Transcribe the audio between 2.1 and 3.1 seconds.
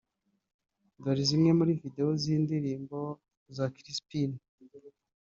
z’indirimbo